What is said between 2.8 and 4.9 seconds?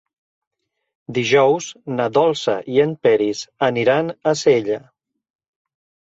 en Peris aniran a Sella.